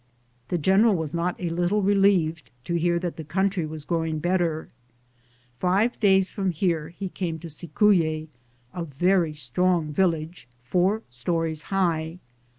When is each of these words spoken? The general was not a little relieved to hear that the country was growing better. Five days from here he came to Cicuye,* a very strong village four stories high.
The 0.47 0.57
general 0.57 0.95
was 0.95 1.13
not 1.13 1.35
a 1.37 1.49
little 1.51 1.83
relieved 1.83 2.49
to 2.63 2.73
hear 2.73 2.97
that 2.97 3.17
the 3.17 3.23
country 3.23 3.67
was 3.67 3.85
growing 3.85 4.17
better. 4.17 4.67
Five 5.59 5.99
days 5.99 6.27
from 6.27 6.49
here 6.49 6.89
he 6.89 7.07
came 7.07 7.37
to 7.37 7.47
Cicuye,* 7.47 8.27
a 8.73 8.83
very 8.83 9.33
strong 9.33 9.93
village 9.93 10.47
four 10.63 11.03
stories 11.11 11.61
high. 11.69 12.17